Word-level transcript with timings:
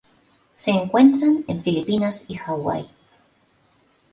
Se 0.55 0.71
encuentran 0.71 1.45
en 1.47 1.61
Filipinas 1.61 2.25
y 2.27 2.35
Hawaii. 2.43 2.89